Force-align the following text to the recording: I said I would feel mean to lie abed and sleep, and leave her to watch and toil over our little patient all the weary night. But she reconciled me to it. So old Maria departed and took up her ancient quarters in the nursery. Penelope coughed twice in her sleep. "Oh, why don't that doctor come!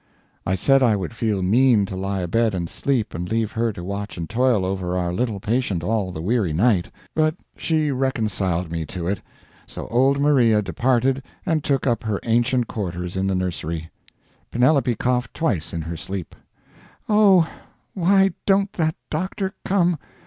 I 0.47 0.55
said 0.55 0.81
I 0.81 0.95
would 0.95 1.13
feel 1.13 1.43
mean 1.43 1.85
to 1.85 1.95
lie 1.95 2.21
abed 2.21 2.55
and 2.55 2.67
sleep, 2.67 3.13
and 3.13 3.29
leave 3.29 3.51
her 3.51 3.71
to 3.71 3.83
watch 3.83 4.17
and 4.17 4.27
toil 4.27 4.65
over 4.65 4.97
our 4.97 5.13
little 5.13 5.39
patient 5.39 5.83
all 5.83 6.11
the 6.11 6.23
weary 6.23 6.53
night. 6.53 6.89
But 7.13 7.35
she 7.55 7.91
reconciled 7.91 8.71
me 8.71 8.83
to 8.87 9.05
it. 9.05 9.21
So 9.67 9.87
old 9.89 10.19
Maria 10.19 10.63
departed 10.63 11.23
and 11.45 11.63
took 11.63 11.85
up 11.85 12.01
her 12.03 12.19
ancient 12.23 12.65
quarters 12.65 13.15
in 13.15 13.27
the 13.27 13.35
nursery. 13.35 13.91
Penelope 14.49 14.95
coughed 14.95 15.35
twice 15.35 15.71
in 15.71 15.83
her 15.83 15.95
sleep. 15.95 16.33
"Oh, 17.07 17.47
why 17.93 18.33
don't 18.47 18.73
that 18.73 18.95
doctor 19.11 19.53
come! 19.63 19.99